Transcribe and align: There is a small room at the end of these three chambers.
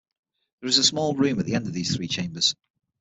There 0.61 0.67
is 0.67 0.79
a 0.79 0.83
small 0.83 1.13
room 1.13 1.37
at 1.39 1.45
the 1.45 1.53
end 1.53 1.67
of 1.67 1.73
these 1.73 1.95
three 1.95 2.07
chambers. 2.07 2.55